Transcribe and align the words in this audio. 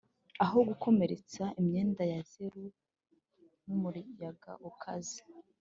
aho, 0.43 0.57
gukomeretsa 0.69 1.43
imyenda 1.59 2.01
ya 2.11 2.21
zeru 2.31 2.65
n'umuyaga 3.65 4.51
ukaze, 4.69 5.21